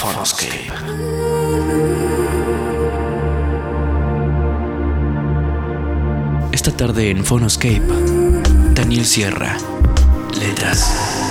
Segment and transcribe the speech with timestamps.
[0.00, 0.72] Phonoscape.
[6.52, 7.82] Esta tarde en Phonoscape,
[8.72, 9.58] Daniel Sierra,
[10.38, 11.29] Letras.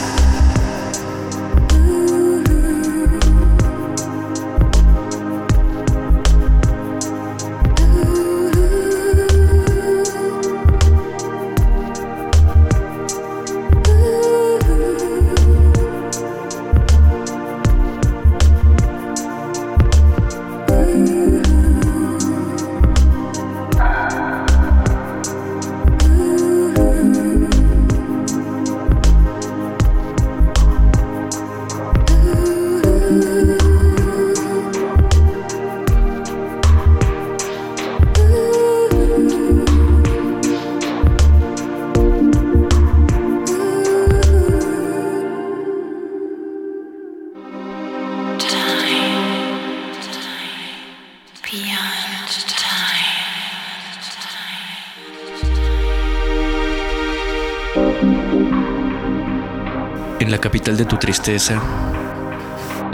[61.29, 61.61] Tristeza,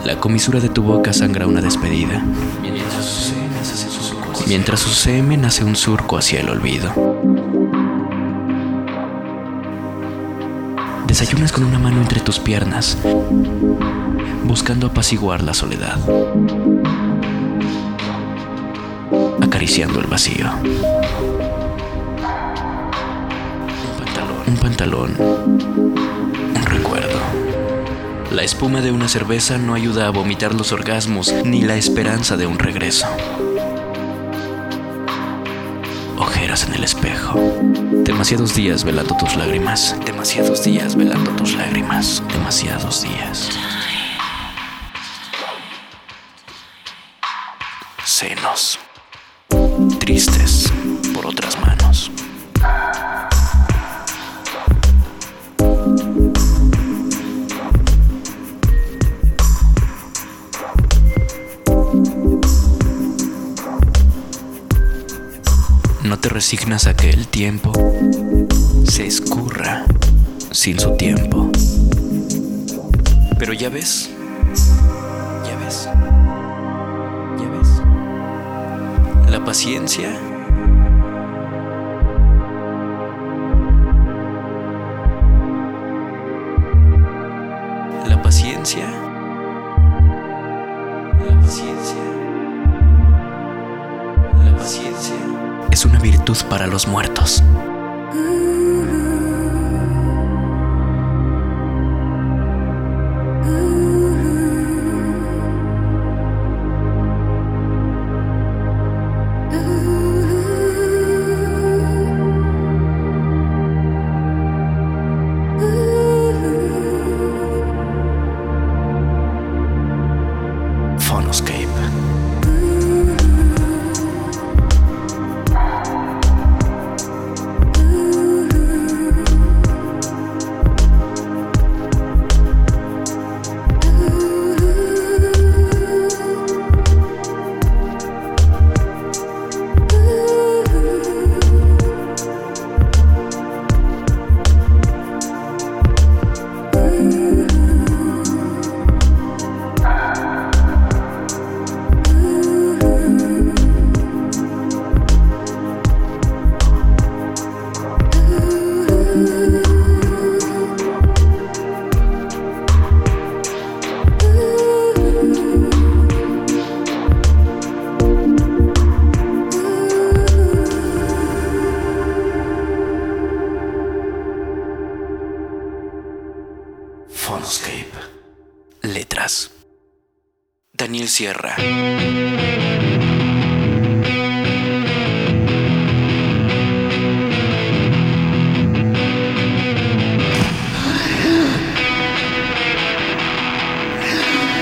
[0.03, 2.21] la comisura de tu boca sangra una despedida.
[4.45, 6.91] Mientras su semen hace un surco hacia el olvido.
[11.07, 12.97] Desayunas con una mano entre tus piernas,
[14.43, 15.97] buscando apaciguar la soledad.
[19.41, 20.49] Acariciando el vacío.
[24.47, 25.15] Un pantalón.
[25.17, 27.14] Un recuerdo.
[28.35, 32.45] La espuma de una cerveza no ayuda a vomitar los orgasmos ni la esperanza de
[32.45, 33.07] un regreso.
[36.17, 37.39] Ojeras en el espejo.
[38.03, 39.95] Demasiados días velando tus lágrimas.
[40.05, 42.21] Demasiados días velando tus lágrimas.
[42.33, 43.51] Demasiados días.
[48.03, 48.79] Senos.
[49.97, 50.73] Tristes
[51.13, 51.84] por otras manos.
[66.05, 67.71] No te resignas a que el tiempo
[68.87, 69.85] se escurra
[70.51, 71.49] sin su tiempo.
[73.39, 74.11] Pero ya ves,
[75.43, 75.89] ya ves,
[77.39, 79.31] ya ves.
[79.31, 80.15] La paciencia
[96.43, 97.43] para los muertos.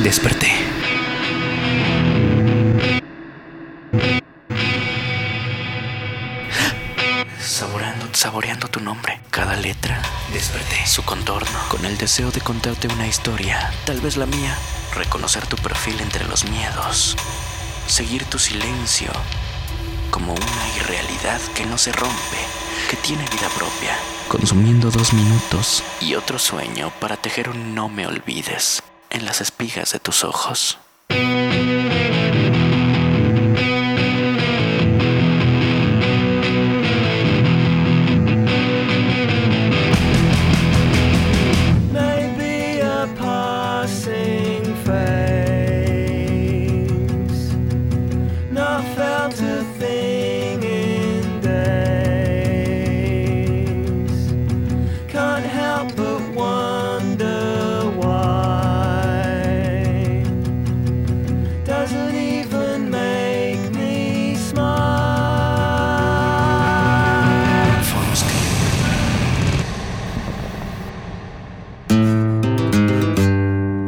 [0.02, 0.52] Desperté.
[7.40, 10.02] Saboreando, saboreando tu nombre, cada letra.
[10.32, 14.56] Desperté su contorno con el deseo de contarte una historia, tal vez la mía.
[14.96, 17.16] Reconocer tu perfil entre los miedos.
[17.88, 19.12] Seguir tu silencio
[20.12, 22.38] como una irrealidad que no se rompe,
[22.92, 23.98] que tiene vida propia.
[24.28, 29.92] Consumiendo dos minutos y otro sueño para tejer un no me olvides en las espigas
[29.94, 30.78] de tus ojos.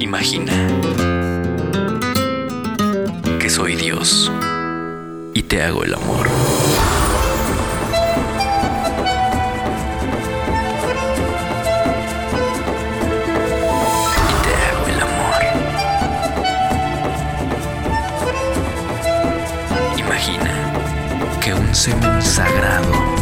[0.05, 0.53] Imagina
[3.39, 4.31] que soy Dios
[5.33, 6.27] y te hago el amor.
[19.97, 20.51] imagina
[21.41, 23.14] que un semen sagrado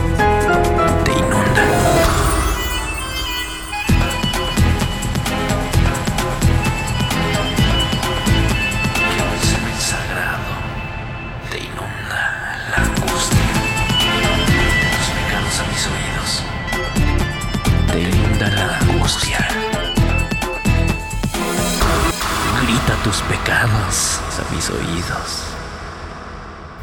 [23.22, 25.44] pecados a mis oídos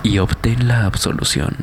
[0.03, 1.57] y obtén la absolución.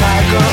[0.00, 0.49] cycle.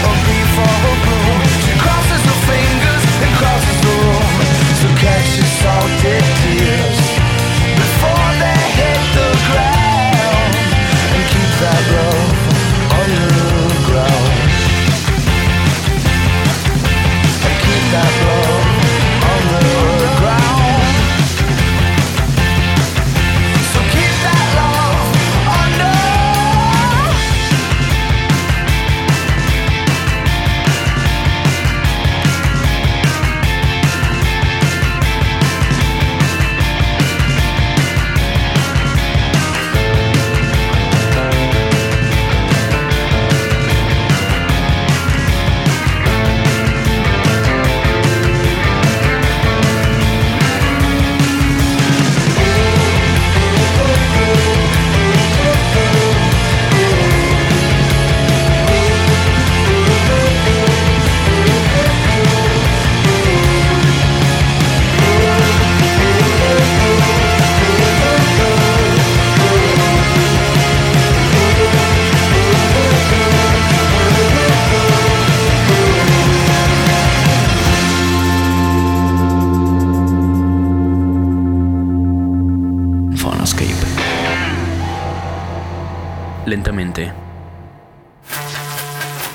[86.48, 87.12] lentamente.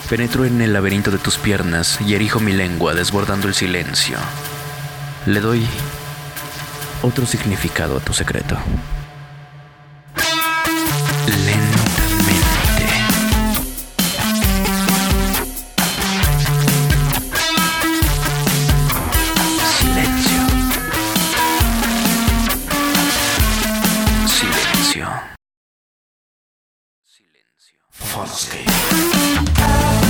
[0.08, 4.16] Penetro en el laberinto de tus piernas y erijo mi lengua desbordando el silencio.
[5.26, 5.66] Le doy
[7.02, 8.56] otro significado a tu secreto.
[11.26, 11.82] Silencio.
[24.26, 25.31] Silencio.
[28.04, 30.01] False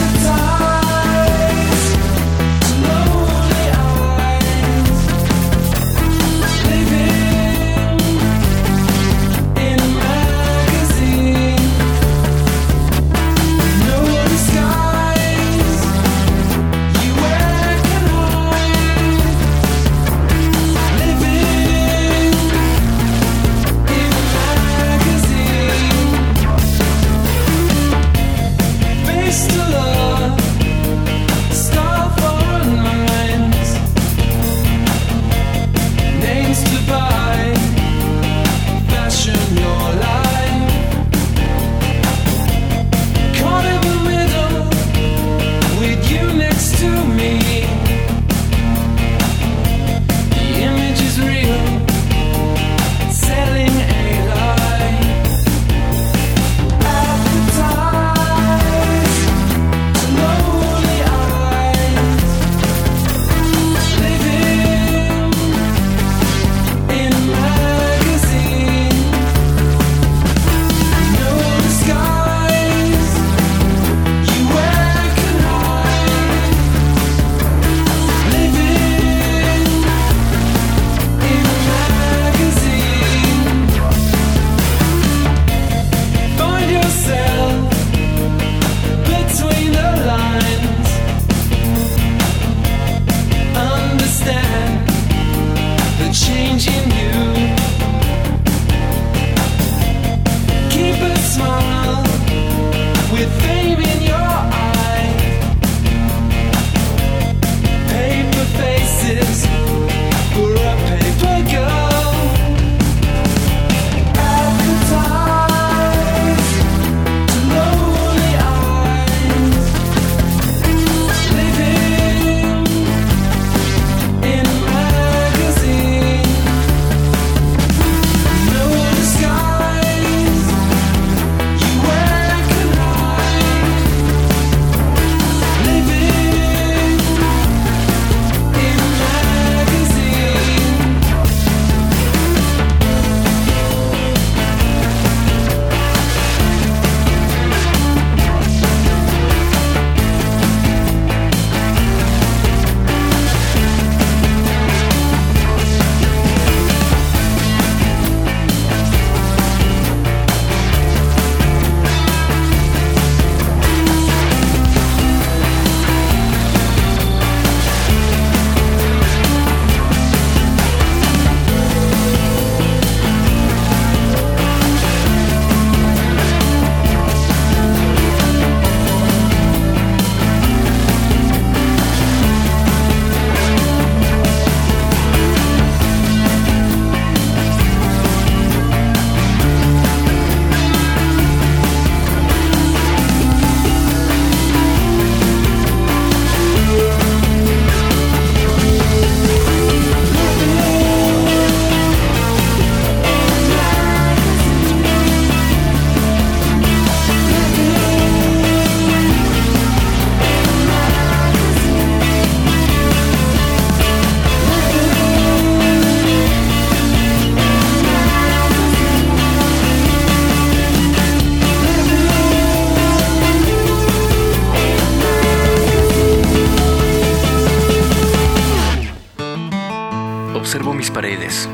[230.83, 231.49] mis paredes.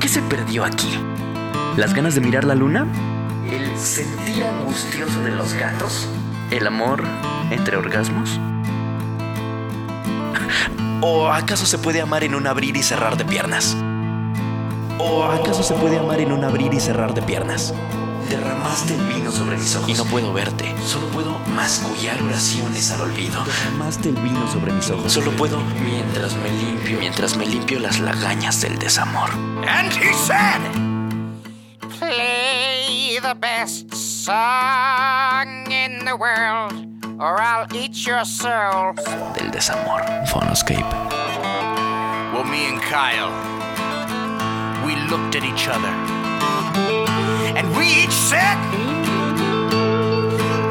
[0.00, 0.98] ¿Qué se perdió aquí?
[1.76, 2.86] ¿Las ganas de mirar la luna?
[3.46, 6.08] ¿El sentir angustioso de los gatos?
[6.50, 7.04] ¿El amor
[7.50, 8.40] entre orgasmos?
[11.02, 13.76] ¿O acaso se puede amar en un abrir y cerrar de piernas?
[14.98, 17.74] ¿O acaso se puede amar en un abrir y cerrar de piernas?
[18.32, 19.90] Derramaste el vino sobre mis ojos.
[19.90, 20.74] Y no puedo verte.
[20.86, 23.44] Solo puedo mascullar oraciones al olvido.
[23.44, 25.12] Derramaste el vino sobre mis ojos.
[25.12, 29.28] Solo puedo mientras me limpio, mientras me limpio las lagañas del desamor.
[29.68, 30.62] And he said,
[31.98, 36.72] Play the best song in the world,
[37.20, 38.94] or I'll eat your soul.
[39.34, 40.06] Del desamor.
[40.26, 40.90] Phonoscape.
[42.32, 43.30] Well, me and Kyle,
[44.86, 45.92] we looked at each other,
[47.56, 48.56] and we each said,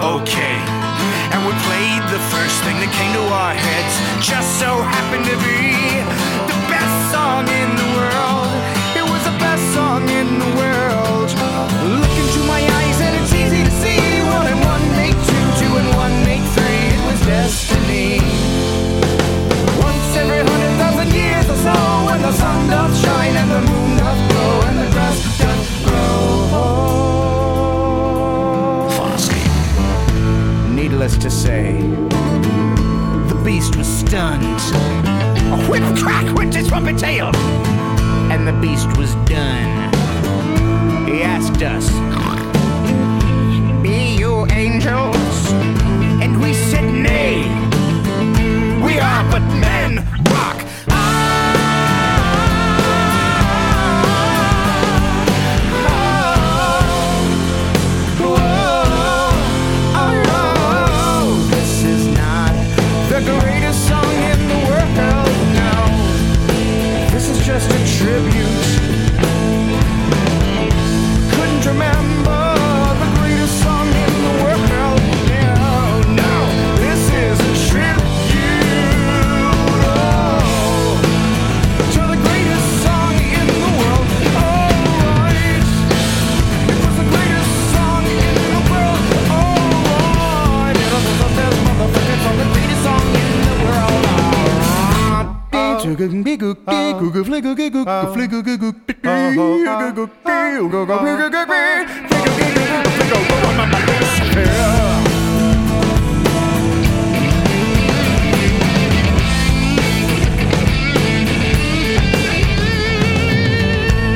[0.02, 0.58] Okay.
[1.32, 3.94] And we played the first thing that came to our heads.
[4.26, 5.62] Just so happened to be
[6.50, 8.50] the best song in the world.
[8.98, 10.81] It was the best song in the world.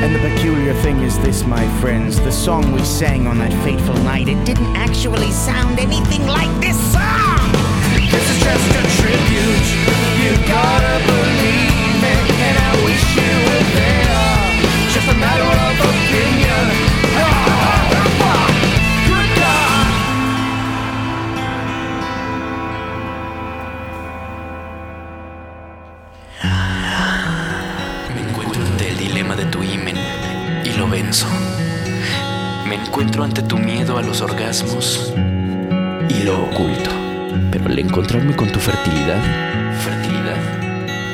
[0.02, 3.94] And the peculiar thing is this, my friends, the song we sang on that fateful
[4.02, 7.52] night, it didn't actually sound anything like this song.
[8.10, 9.66] This is just a tribute.
[10.22, 11.65] You gotta believe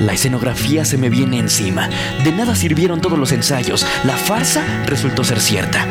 [0.02, 1.88] la escenografía se me viene encima.
[2.24, 3.86] De nada sirvieron todos los ensayos.
[4.04, 5.86] La farsa resultó ser cierta.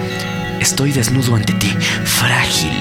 [0.60, 1.70] Estoy desnudo ante ti,
[2.04, 2.78] frágil,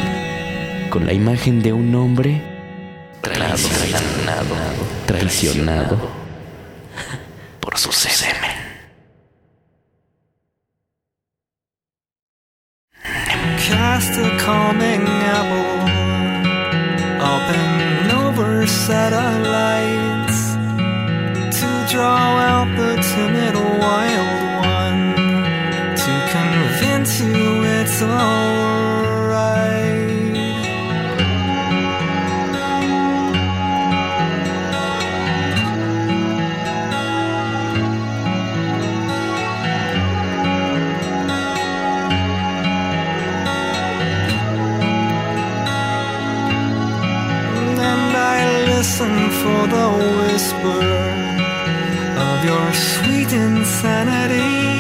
[0.91, 2.43] con la imagen de un hombre
[3.21, 4.57] traicionado,
[5.07, 6.11] traicionado
[7.61, 8.51] por su semen.
[13.69, 15.81] Cast a calming apple
[17.23, 18.67] over
[22.01, 24.41] draw out the timid wild
[24.79, 25.03] one
[26.03, 29.21] to convince you it's alright.
[47.89, 48.39] and I
[48.73, 49.87] listen for the
[50.19, 51.30] whisper
[52.21, 54.71] of your sweet insanity.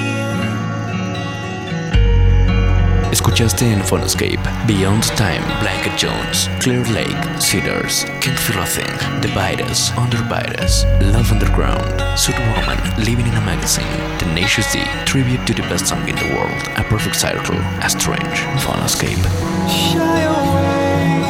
[3.10, 9.62] Escuchaste en Phonoscape Beyond Time, Blanket Jones, Clear Lake, Cedars, Can't Feel a Thing, Divide
[9.62, 13.84] Us, Underbite Us, Love Underground, Suit Woman, Living in a Magazine,
[14.18, 18.46] Tenacious D, Tribute to the Best Song in the World, A Perfect Circle, A Strange,
[18.62, 19.24] Phonoscape.
[19.68, 21.24] Shy away,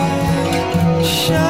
[1.03, 1.50] shy